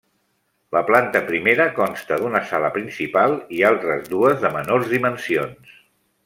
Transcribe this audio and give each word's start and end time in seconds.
La 0.75 0.79
planta 0.85 1.19
primera 1.27 1.67
consta 1.79 2.17
d'una 2.23 2.41
sala 2.53 2.71
principal 2.79 3.37
i 3.59 3.63
altres 3.71 4.09
dues 4.15 4.43
de 4.47 4.53
menors 4.57 4.91
dimensions. 4.97 5.79